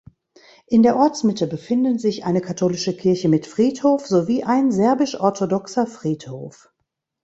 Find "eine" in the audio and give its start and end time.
2.25-2.41